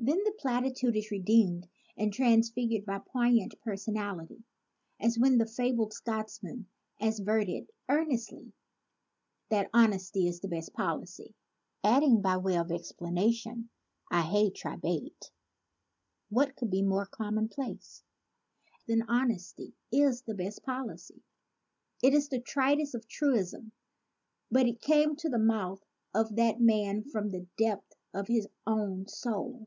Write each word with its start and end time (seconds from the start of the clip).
Then 0.00 0.22
the 0.24 0.30
platitude 0.38 0.94
is 0.94 1.10
redeemed 1.10 1.68
and 1.96 2.12
transfig 2.12 2.70
ured 2.70 2.84
by 2.84 3.00
poignant 3.00 3.60
personality, 3.60 4.44
as 5.00 5.18
when 5.18 5.38
the 5.38 5.44
fabled 5.44 5.92
Scotchman 5.92 6.68
asseverated 7.00 7.66
earnestly 7.88 8.52
that 9.48 9.68
1 9.72 9.72
'Honesty 9.86 10.28
is 10.28 10.38
the 10.38 10.46
best 10.46 10.72
policy," 10.72 11.34
adding 11.82 12.22
by 12.22 12.36
way 12.36 12.56
of 12.56 12.70
explanation, 12.70 13.70
"I 14.08 14.22
hae 14.22 14.50
tried 14.50 14.82
baith." 14.82 15.32
What 16.30 16.54
can 16.54 16.68
be 16.68 16.80
more 16.80 17.04
commonplace 17.04 18.04
than 18.86 19.02
"honesty 19.02 19.74
is 19.90 20.22
the 20.22 20.34
best 20.34 20.62
policy"? 20.62 21.22
It 22.04 22.14
is 22.14 22.28
the 22.28 22.40
tritest 22.40 22.94
of 22.94 23.08
truisms, 23.08 23.72
but 24.48 24.66
it 24.66 24.80
came 24.80 25.16
to 25.16 25.28
the 25.28 25.40
mouth 25.40 25.84
of 26.14 26.36
that 26.36 26.60
man 26.60 27.02
from 27.02 27.30
the 27.30 27.46
depth 27.58 27.94
of 28.14 28.28
his 28.28 28.46
own 28.64 29.08
soul. 29.08 29.66